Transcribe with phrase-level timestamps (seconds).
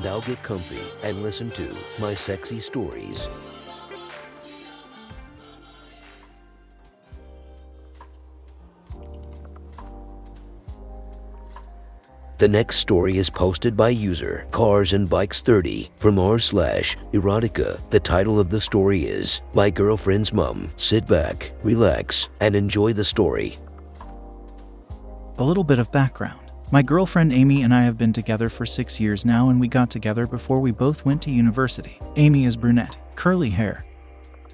[0.00, 3.28] Now get comfy and listen to my sexy stories.
[12.38, 17.78] The next story is posted by user Cars and Bikes 30 from r slash erotica.
[17.90, 20.72] The title of the story is My Girlfriend's Mum.
[20.74, 23.58] Sit back, relax, and enjoy the story.
[25.38, 26.51] A little bit of background.
[26.72, 29.90] My girlfriend Amy and I have been together for six years now, and we got
[29.90, 32.00] together before we both went to university.
[32.16, 33.84] Amy is brunette, curly hair,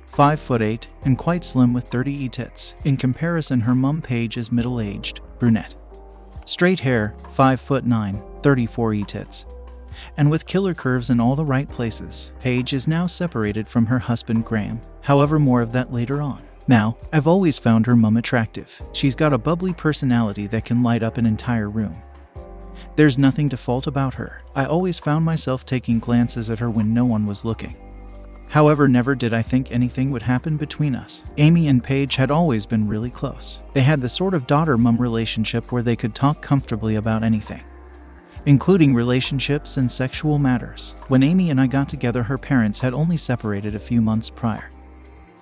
[0.09, 2.75] 5 foot 8, and quite slim with 30 e tits.
[2.83, 5.77] In comparison, her mum Paige is middle aged, brunette.
[6.45, 9.47] Straight hair, 5 foot 9, 34 e tits.
[10.17, 14.01] And with killer curves in all the right places, Paige is now separated from her
[14.01, 14.81] husband Graham.
[15.03, 16.43] However, more of that later on.
[16.67, 18.83] Now, I've always found her mum attractive.
[18.93, 22.03] She's got a bubbly personality that can light up an entire room.
[22.97, 24.43] There's nothing to fault about her.
[24.55, 27.77] I always found myself taking glances at her when no one was looking.
[28.49, 31.23] However, never did I think anything would happen between us.
[31.37, 33.61] Amy and Paige had always been really close.
[33.75, 37.63] They had the sort of daughter mum relationship where they could talk comfortably about anything,
[38.47, 40.95] including relationships and sexual matters.
[41.09, 44.71] When Amy and I got together, her parents had only separated a few months prior.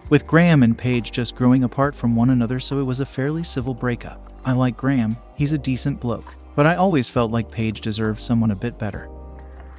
[0.09, 3.45] With Graham and Paige just growing apart from one another, so it was a fairly
[3.45, 4.33] civil breakup.
[4.45, 8.51] I like Graham, he's a decent bloke, but I always felt like Paige deserved someone
[8.51, 9.09] a bit better.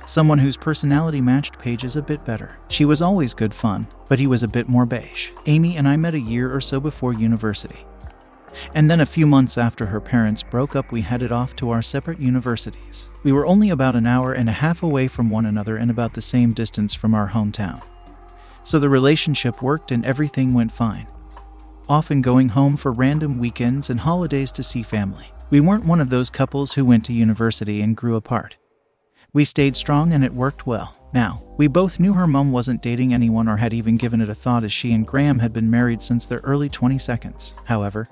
[0.06, 2.58] Someone whose personality matched Paige's a bit better.
[2.70, 5.32] She was always good fun, but he was a bit more beige.
[5.48, 7.86] Amy and I met a year or so before university.
[8.74, 11.82] And then a few months after her parents broke up, we headed off to our
[11.82, 13.10] separate universities.
[13.24, 16.14] We were only about an hour and a half away from one another and about
[16.14, 17.82] the same distance from our hometown.
[18.64, 21.08] So the relationship worked and everything went fine.
[21.90, 25.32] Often going home for random weekends and holidays to see family.
[25.50, 28.58] We weren't one of those couples who went to university and grew apart.
[29.32, 30.96] We stayed strong and it worked well.
[31.14, 34.36] Now, we both knew her mum wasn't dating anyone or had even given it a
[34.36, 37.54] thought as she and Graham had been married since their early 22nd.
[37.64, 38.10] However,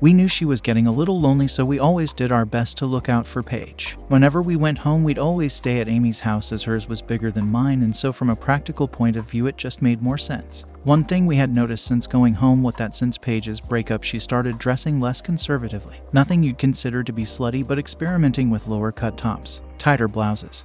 [0.00, 2.86] we knew she was getting a little lonely, so we always did our best to
[2.86, 3.96] look out for Paige.
[4.08, 7.46] Whenever we went home, we'd always stay at Amy's house as hers was bigger than
[7.50, 10.64] mine, and so from a practical point of view, it just made more sense.
[10.84, 14.58] One thing we had noticed since going home was that since Paige's breakup, she started
[14.58, 16.00] dressing less conservatively.
[16.12, 20.64] Nothing you'd consider to be slutty, but experimenting with lower cut tops, tighter blouses,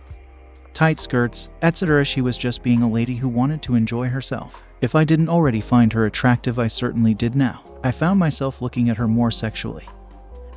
[0.73, 2.03] tight skirts, etc.
[2.03, 4.63] She was just being a lady who wanted to enjoy herself.
[4.81, 7.66] If I didn't already find her attractive, I certainly did now.
[7.87, 9.87] I found myself looking at her more sexually,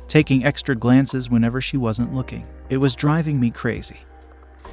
[0.09, 2.45] taking extra glances whenever she wasn't looking.
[2.69, 4.01] It was driving me crazy.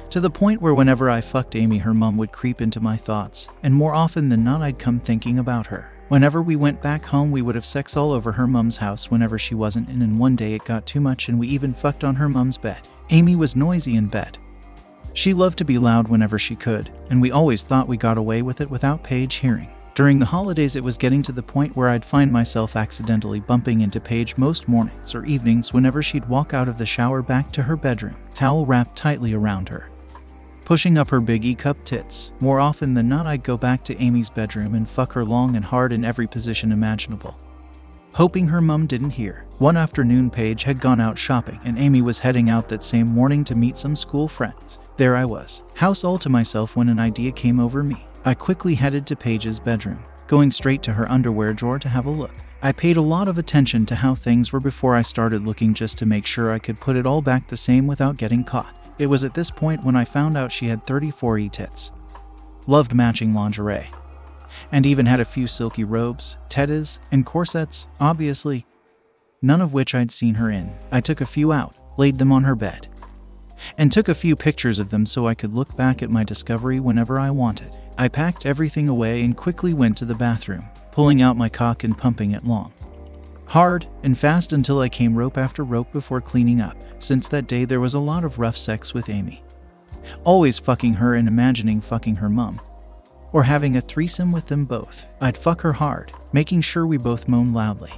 [0.09, 3.47] To the point where whenever I fucked Amy, her mum would creep into my thoughts,
[3.63, 5.89] and more often than not, I'd come thinking about her.
[6.09, 9.39] Whenever we went back home, we would have sex all over her mum's house whenever
[9.39, 12.15] she wasn't in, and one day it got too much and we even fucked on
[12.15, 12.89] her mum's bed.
[13.11, 14.37] Amy was noisy in bed.
[15.13, 18.41] She loved to be loud whenever she could, and we always thought we got away
[18.41, 19.69] with it without Paige hearing.
[19.99, 23.81] During the holidays, it was getting to the point where I'd find myself accidentally bumping
[23.81, 27.63] into Paige most mornings or evenings whenever she'd walk out of the shower back to
[27.63, 29.89] her bedroom, towel wrapped tightly around her.
[30.63, 32.31] Pushing up her big E cup tits.
[32.39, 35.65] More often than not, I'd go back to Amy's bedroom and fuck her long and
[35.65, 37.37] hard in every position imaginable.
[38.13, 39.47] Hoping her mum didn't hear.
[39.57, 43.43] One afternoon, Paige had gone out shopping, and Amy was heading out that same morning
[43.43, 44.79] to meet some school friends.
[44.95, 48.05] There I was, house all to myself when an idea came over me.
[48.25, 52.11] I quickly headed to Paige's bedroom, going straight to her underwear drawer to have a
[52.11, 52.33] look.
[52.61, 55.97] I paid a lot of attention to how things were before I started looking just
[55.99, 58.75] to make sure I could put it all back the same without getting caught.
[58.97, 61.93] It was at this point when I found out she had 34 e tits.
[62.67, 63.89] Loved matching lingerie.
[64.73, 68.65] And even had a few silky robes, teddies, and corsets, obviously,
[69.41, 70.75] none of which I'd seen her in.
[70.91, 72.89] I took a few out, laid them on her bed,
[73.77, 76.81] and took a few pictures of them so I could look back at my discovery
[76.81, 77.77] whenever I wanted.
[77.99, 80.63] I packed everything away and quickly went to the bathroom,
[80.93, 82.71] pulling out my cock and pumping it long.
[83.47, 86.77] Hard and fast until I came rope after rope before cleaning up.
[86.99, 89.43] Since that day, there was a lot of rough sex with Amy.
[90.23, 92.61] Always fucking her and imagining fucking her mum.
[93.33, 95.05] Or having a threesome with them both.
[95.19, 97.91] I'd fuck her hard, making sure we both moaned loudly.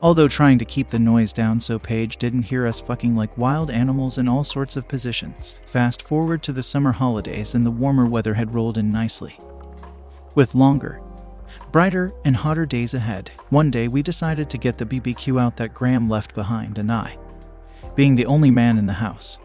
[0.00, 3.70] Although trying to keep the noise down so Paige didn't hear us fucking like wild
[3.70, 5.54] animals in all sorts of positions.
[5.66, 9.38] Fast forward to the summer holidays and the warmer weather had rolled in nicely.
[10.34, 11.00] With longer,
[11.70, 15.74] brighter, and hotter days ahead, one day we decided to get the BBQ out that
[15.74, 17.16] Graham left behind, and I,
[17.94, 19.38] being the only man in the house,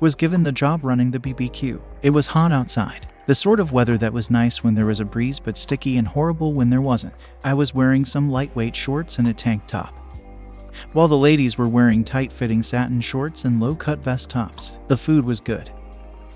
[0.00, 1.80] was given the job running the BBQ.
[2.02, 5.04] It was hot outside, the sort of weather that was nice when there was a
[5.04, 7.14] breeze but sticky and horrible when there wasn't.
[7.44, 9.94] I was wearing some lightweight shorts and a tank top.
[10.94, 14.96] While the ladies were wearing tight fitting satin shorts and low cut vest tops, the
[14.96, 15.70] food was good.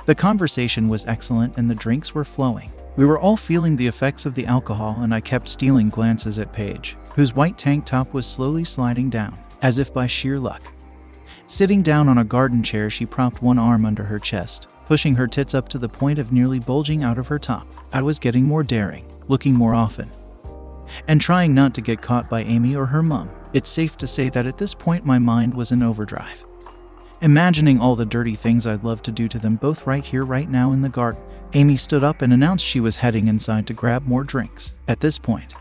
[0.07, 2.73] The conversation was excellent and the drinks were flowing.
[2.95, 6.53] We were all feeling the effects of the alcohol, and I kept stealing glances at
[6.53, 10.63] Paige, whose white tank top was slowly sliding down, as if by sheer luck.
[11.47, 15.27] Sitting down on a garden chair, she propped one arm under her chest, pushing her
[15.27, 17.67] tits up to the point of nearly bulging out of her top.
[17.93, 20.11] I was getting more daring, looking more often,
[21.09, 23.31] and trying not to get caught by Amy or her mum.
[23.53, 26.45] It's safe to say that at this point my mind was in overdrive.
[27.21, 30.49] Imagining all the dirty things I'd love to do to them both right here, right
[30.49, 31.23] now in the garden.
[31.55, 34.75] Amy stood up and announced she was heading inside to grab more drinks.
[34.89, 35.55] At this point,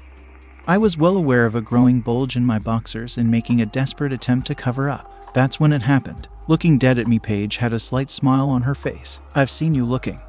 [0.67, 4.11] I was well aware of a growing bulge in my boxers and making a desperate
[4.11, 5.33] attempt to cover up.
[5.33, 6.27] That's when it happened.
[6.47, 9.21] Looking dead at me, Paige had a slight smile on her face.
[9.33, 10.19] I've seen you looking.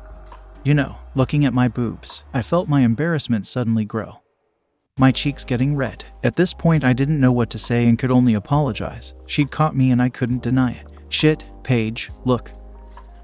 [0.62, 2.22] You know, looking at my boobs.
[2.32, 4.20] I felt my embarrassment suddenly grow.
[4.96, 6.04] My cheeks getting red.
[6.22, 9.14] At this point, I didn't know what to say and could only apologize.
[9.26, 10.86] She'd caught me and I couldn't deny it.
[11.08, 12.52] Shit, Paige, look.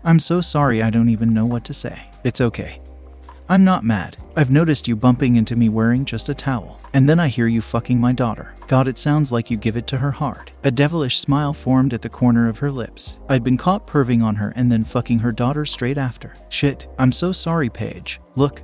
[0.02, 2.10] I'm so sorry I don't even know what to say.
[2.24, 2.80] It's okay.
[3.48, 4.16] I'm not mad.
[4.34, 6.80] I've noticed you bumping into me wearing just a towel.
[6.92, 8.54] And then I hear you fucking my daughter.
[8.70, 10.52] God, it sounds like you give it to her hard.
[10.62, 13.18] A devilish smile formed at the corner of her lips.
[13.28, 16.34] I'd been caught perving on her and then fucking her daughter straight after.
[16.50, 18.20] Shit, I'm so sorry, Paige.
[18.36, 18.62] Look.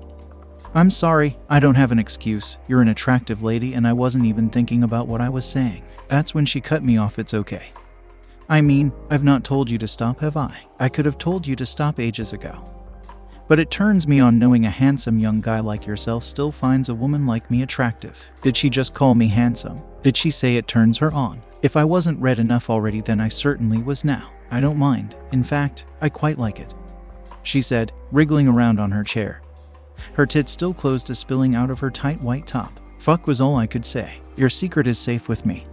[0.76, 2.56] I'm sorry, I don't have an excuse.
[2.69, 5.82] You're an attractive lady and I wasn't even thinking about what I was saying.
[6.06, 7.73] That's when she cut me off, it's okay.
[8.49, 10.56] I mean, I've not told you to stop, have I?
[10.79, 12.64] I could have told you to stop ages ago.
[13.49, 16.94] But it turns me on knowing a handsome young guy like yourself still finds a
[16.94, 18.25] woman like me attractive.
[18.43, 19.81] Did she just call me handsome?
[20.06, 21.43] Did she say it turns her on?
[21.62, 24.31] If I wasn't red enough already, then I certainly was now.
[24.53, 25.17] I don't mind.
[25.32, 26.73] In fact, I quite like it.
[27.43, 29.43] She said, wriggling around on her chair.
[30.12, 32.79] Her tits still closed to spilling out of her tight white top.
[33.00, 34.20] Fuck was all I could say.
[34.37, 35.67] Your secret is safe with me.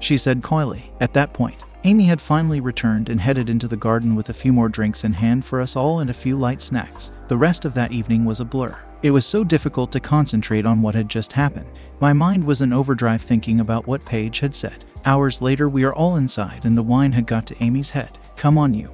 [0.00, 0.90] She said coyly.
[0.98, 4.52] At that point, Amy had finally returned and headed into the garden with a few
[4.52, 7.12] more drinks in hand for us all and a few light snacks.
[7.28, 8.76] The rest of that evening was a blur.
[9.02, 11.66] It was so difficult to concentrate on what had just happened.
[12.00, 14.84] My mind was in overdrive thinking about what Paige had said.
[15.06, 18.18] Hours later, we are all inside and the wine had got to Amy's head.
[18.36, 18.90] Come on, you.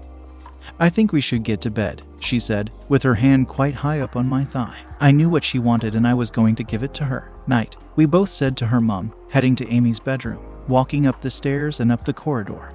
[0.79, 4.15] I think we should get to bed, she said, with her hand quite high up
[4.15, 4.79] on my thigh.
[5.01, 7.33] I knew what she wanted and I was going to give it to her.
[7.49, 11.81] Night, we both said to her mum, heading to Amy's bedroom, walking up the stairs
[11.81, 12.73] and up the corridor.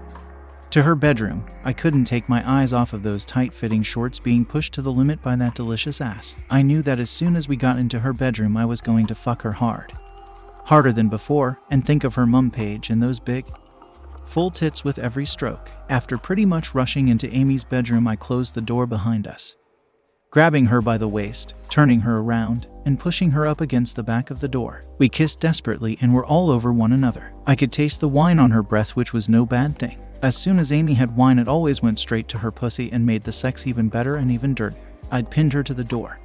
[0.72, 4.46] To her bedroom, I couldn't take my eyes off of those tight fitting shorts being
[4.46, 6.38] pushed to the limit by that delicious ass.
[6.50, 9.16] I knew that as soon as we got into her bedroom, I was going to
[9.16, 9.92] fuck her hard.
[10.64, 13.46] Harder than before, and think of her mum Paige and those big,
[14.24, 15.70] full tits with every stroke.
[15.90, 19.58] After pretty much rushing into Amy's bedroom, I closed the door behind us.
[20.30, 24.32] Grabbing her by the waist, turning her around, and pushing her up against the back
[24.32, 24.86] of the door.
[25.00, 27.34] We kissed desperately and were all over one another.
[27.46, 29.98] I could taste the wine on her breath, which was no bad thing.
[30.22, 33.24] As soon as Amy had wine, it always went straight to her pussy and made
[33.24, 34.80] the sex even better and even dirtier.
[35.10, 36.20] I'd pinned her to the door,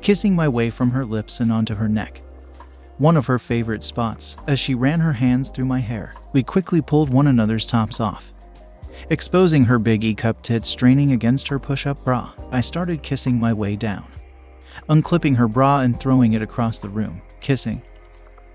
[0.00, 2.22] kissing my way from her lips and onto her neck.
[2.98, 6.14] One of her favorite spots, as she ran her hands through my hair.
[6.32, 8.32] We quickly pulled one another's tops off.
[9.10, 13.40] Exposing her big E cup tits straining against her push up bra, I started kissing
[13.40, 14.06] my way down,
[14.88, 17.82] unclipping her bra and throwing it across the room, kissing,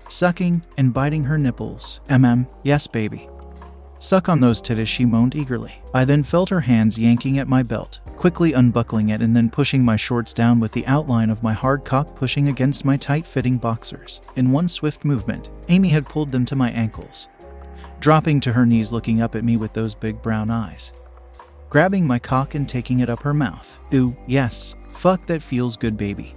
[0.08, 2.00] sucking, and biting her nipples.
[2.08, 3.28] MM, yes, baby.
[4.02, 5.74] Suck on those titties, she moaned eagerly.
[5.92, 9.84] I then felt her hands yanking at my belt, quickly unbuckling it and then pushing
[9.84, 13.58] my shorts down with the outline of my hard cock pushing against my tight fitting
[13.58, 14.22] boxers.
[14.36, 17.28] In one swift movement, Amy had pulled them to my ankles,
[18.00, 20.94] dropping to her knees, looking up at me with those big brown eyes.
[21.68, 23.78] Grabbing my cock and taking it up her mouth.
[23.92, 26.34] Ooh, yes, fuck that feels good, baby.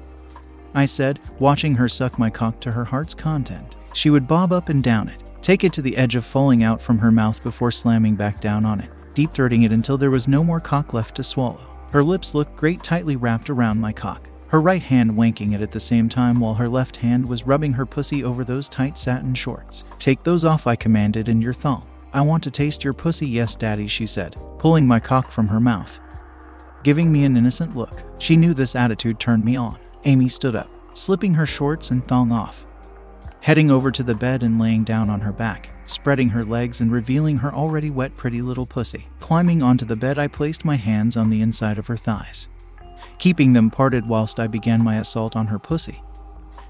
[0.76, 3.78] I said, watching her suck my cock to her heart's content.
[3.94, 6.82] She would bob up and down it, Take it to the edge of falling out
[6.82, 10.26] from her mouth before slamming back down on it, deep throating it until there was
[10.26, 11.60] no more cock left to swallow.
[11.92, 15.72] Her lips looked great tightly wrapped around my cock, her right hand wanking it at
[15.72, 19.34] the same time while her left hand was rubbing her pussy over those tight satin
[19.34, 19.84] shorts.
[20.00, 21.90] Take those off, I commanded, and your thong.
[22.14, 25.60] I want to taste your pussy, yes, daddy, she said, pulling my cock from her
[25.60, 26.00] mouth.
[26.84, 28.06] Giving me an innocent look.
[28.18, 29.78] She knew this attitude turned me on.
[30.06, 32.66] Amy stood up, slipping her shorts and thong off
[33.44, 36.90] heading over to the bed and laying down on her back, spreading her legs and
[36.90, 39.06] revealing her already wet, pretty little pussy.
[39.20, 42.48] Climbing onto the bed, I placed my hands on the inside of her thighs,
[43.18, 46.02] keeping them parted whilst I began my assault on her pussy.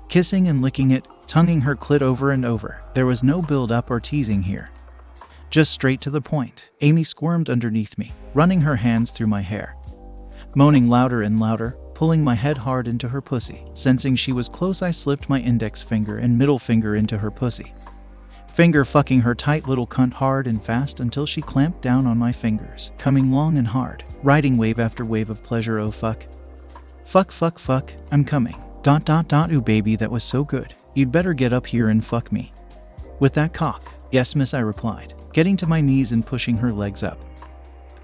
[0.09, 2.83] Kissing and licking it, tonguing her clit over and over.
[2.95, 4.71] There was no build up or teasing here.
[5.51, 6.69] Just straight to the point.
[6.81, 9.75] Amy squirmed underneath me, running her hands through my hair.
[10.55, 13.63] Moaning louder and louder, pulling my head hard into her pussy.
[13.73, 17.73] Sensing she was close, I slipped my index finger and middle finger into her pussy.
[18.53, 22.31] Finger fucking her tight little cunt hard and fast until she clamped down on my
[22.31, 25.79] fingers, coming long and hard, riding wave after wave of pleasure.
[25.79, 26.27] Oh fuck.
[27.05, 28.55] Fuck, fuck, fuck, I'm coming.
[28.81, 30.75] Dot, dot, dot, ooh, baby, that was so good.
[30.93, 32.53] You'd better get up here and fuck me.
[33.19, 33.91] With that cock.
[34.11, 37.19] Yes, miss, I replied, getting to my knees and pushing her legs up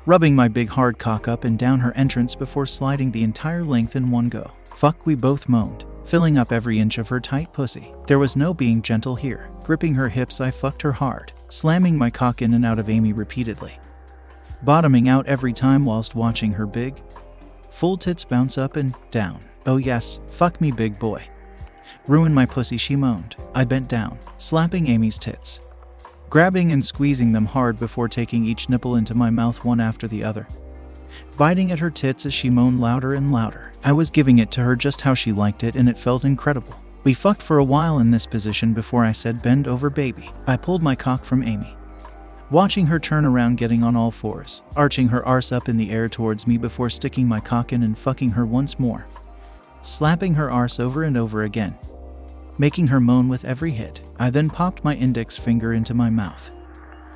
[0.10, 3.96] rubbing my big hard cock up and down her entrance before sliding the entire length
[3.96, 4.50] in one go.
[4.76, 7.94] Fuck, we both moaned, filling up every inch of her tight pussy.
[8.08, 9.52] There was no being gentle here.
[9.62, 13.14] Gripping her hips, I fucked her hard, slamming my cock in and out of Amy
[13.14, 13.78] repeatedly,
[14.64, 17.00] bottoming out every time whilst watching her big,
[17.70, 19.40] full tits bounce up and down.
[19.68, 21.24] Oh, yes, fuck me, big boy.
[22.08, 23.36] Ruin my pussy, she moaned.
[23.54, 25.62] I bent down, slapping Amy's tits,
[26.30, 30.24] grabbing and squeezing them hard before taking each nipple into my mouth one after the
[30.24, 30.48] other.
[31.38, 33.74] Biting at her tits as she moaned louder and louder.
[33.84, 36.80] I was giving it to her just how she liked it, and it felt incredible.
[37.04, 40.30] We fucked for a while in this position before I said, Bend over, baby.
[40.46, 41.76] I pulled my cock from Amy.
[42.52, 46.10] Watching her turn around, getting on all fours, arching her arse up in the air
[46.10, 49.06] towards me before sticking my cock in and fucking her once more,
[49.82, 51.78] slapping her arse over and over again,
[52.60, 54.04] making her moan with every hit.
[54.20, 56.52] I then popped my index finger into my mouth,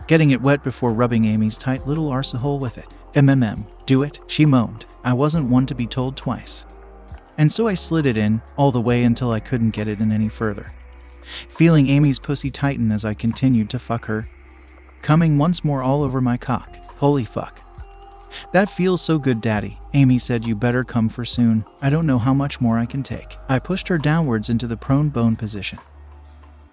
[0.08, 2.88] getting it wet before rubbing Amy's tight little arsehole with it.
[3.14, 4.88] MMM, do it, she moaned.
[5.04, 6.66] I wasn't one to be told twice.
[7.38, 10.12] And so I slid it in, all the way until I couldn't get it in
[10.12, 10.72] any further.
[11.50, 14.28] Feeling Amy's pussy tighten as I continued to fuck her,
[15.02, 16.78] coming once more all over my cock.
[16.98, 17.63] Holy fuck.
[18.52, 19.80] That feels so good, Daddy.
[19.94, 21.66] Amy said, You better come for soon.
[21.82, 23.38] I don't know how much more I can take.
[23.50, 25.80] I pushed her downwards into the prone bone position,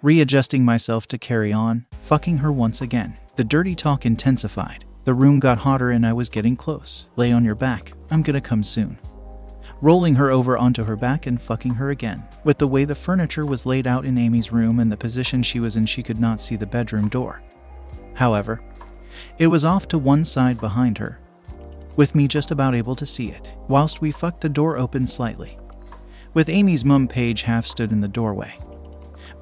[0.03, 3.17] readjusting myself to carry on, fucking her once again.
[3.37, 4.85] The dirty talk intensified.
[5.05, 7.09] The room got hotter and I was getting close.
[7.17, 7.93] Lay on your back.
[8.11, 8.99] I'm gonna come soon.
[9.81, 12.23] Rolling her over onto her back and fucking her again.
[12.45, 15.59] With the way the furniture was laid out in Amy's room and the position she
[15.59, 17.41] was in, she could not see the bedroom door.
[18.13, 18.61] However,
[19.39, 21.19] it was off to one side behind her,
[22.01, 25.59] with me just about able to see it, whilst we fucked the door open slightly.
[26.33, 28.59] With Amy's mum, Paige half stood in the doorway.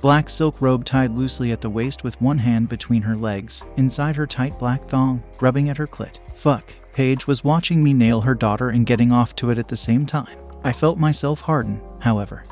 [0.00, 4.16] Black silk robe tied loosely at the waist with one hand between her legs, inside
[4.16, 6.18] her tight black thong, rubbing at her clit.
[6.34, 6.74] Fuck.
[6.92, 10.04] Paige was watching me nail her daughter and getting off to it at the same
[10.04, 10.36] time.
[10.64, 12.42] I felt myself harden, however.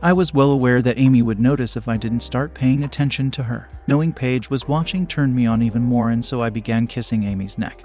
[0.00, 3.42] I was well aware that Amy would notice if I didn't start paying attention to
[3.42, 3.68] her.
[3.86, 7.58] Knowing Paige was watching turned me on even more, and so I began kissing Amy's
[7.58, 7.84] neck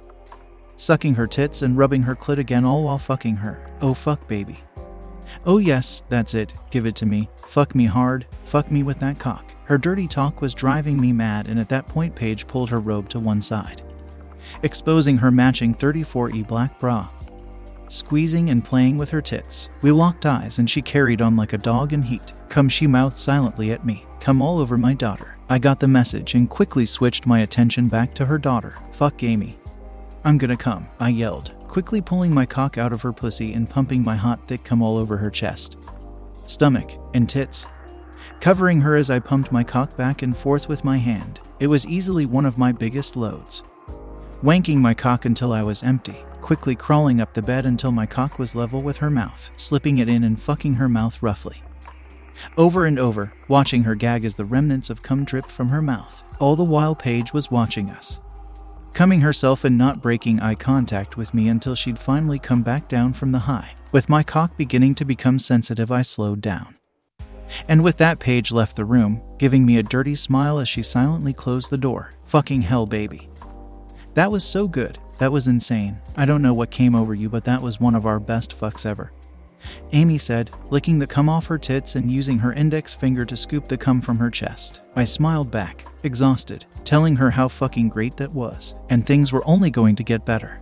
[0.82, 3.64] sucking her tits and rubbing her clit again, all while fucking her.
[3.82, 4.60] Oh, fuck, baby.
[5.46, 6.54] Oh, yes, that's it.
[6.72, 7.30] Give it to me.
[7.46, 8.26] Fuck me hard.
[8.44, 9.54] Fuck me with that cock.
[9.66, 13.10] Her dirty talk was driving me mad, and at that point, Paige pulled her robe
[13.10, 13.84] to one side,
[14.64, 17.08] exposing her matching 34E black bra.
[17.88, 19.70] Squeezing and playing with her tits.
[19.82, 22.34] We locked eyes, and she carried on like a dog in heat.
[22.50, 24.06] Come, she mouthed silently at me.
[24.20, 25.38] Come all over my daughter.
[25.48, 28.76] I got the message and quickly switched my attention back to her daughter.
[28.92, 29.61] Fuck Amy.
[30.24, 34.04] I'm gonna come, I yelled, quickly pulling my cock out of her pussy and pumping
[34.04, 35.78] my hot thick cum all over her chest,
[36.46, 37.66] stomach, and tits.
[38.40, 41.88] Covering her as I pumped my cock back and forth with my hand, it was
[41.88, 43.64] easily one of my biggest loads.
[44.44, 48.38] Wanking my cock until I was empty, quickly crawling up the bed until my cock
[48.38, 51.64] was level with her mouth, slipping it in and fucking her mouth roughly.
[52.58, 56.24] Over and over, watching her gag as the remnants of cum dripped from her mouth.
[56.40, 58.20] All the while, Paige was watching us,
[58.94, 63.14] coming herself and not breaking eye contact with me until she'd finally come back down
[63.14, 63.72] from the high.
[63.92, 66.76] With my cock beginning to become sensitive, I slowed down.
[67.68, 71.34] And with that, Paige left the room, giving me a dirty smile as she silently
[71.34, 72.14] closed the door.
[72.26, 73.30] Fucking hell, baby.
[74.14, 74.98] That was so good.
[75.18, 76.00] That was insane.
[76.16, 78.86] I don't know what came over you, but that was one of our best fucks
[78.86, 79.12] ever.
[79.92, 83.68] Amy said, licking the cum off her tits and using her index finger to scoop
[83.68, 84.82] the cum from her chest.
[84.96, 89.70] I smiled back, exhausted, telling her how fucking great that was, and things were only
[89.70, 90.62] going to get better.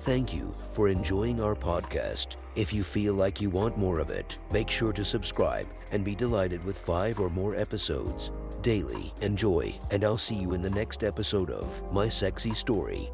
[0.00, 2.36] Thank you for enjoying our podcast.
[2.56, 6.14] If you feel like you want more of it, make sure to subscribe and be
[6.14, 8.32] delighted with five or more episodes
[8.62, 9.12] daily.
[9.20, 13.10] Enjoy, and I'll see you in the next episode of My Sexy Story.